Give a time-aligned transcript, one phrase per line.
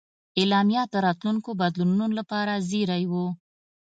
[0.39, 3.13] اعلامیه د راتلونکو بدلونونو لپاره زېری و.